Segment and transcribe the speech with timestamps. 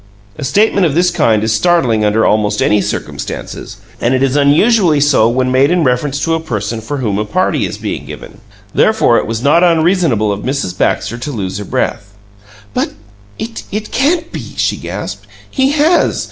[0.35, 4.99] A statement of this kind is startling under Almost any circumstances, and it is unusually
[4.99, 8.41] so when made in reference to a person for whom a party is being given.
[8.73, 10.75] Therefore it was not unreasonable of Mrs.
[10.75, 12.15] Baxter to lose her breath.
[12.73, 12.93] "But
[13.37, 15.27] it can't BE!" she gasped.
[15.51, 16.19] "He has!